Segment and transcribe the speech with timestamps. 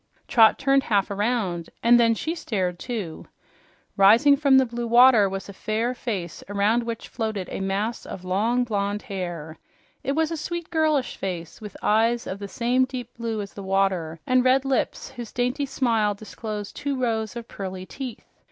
[0.27, 3.27] Trot turned half around, and then she stared, too.
[3.95, 8.23] Rising from the blue water was a fair face around which floated a mass of
[8.25, 9.59] long, blonde hair.
[10.03, 13.61] It was a sweet, girlish face with eyes of the same deep blue as the
[13.61, 18.25] water and red lips whose dainty smile disposed two rows of pearly teeth.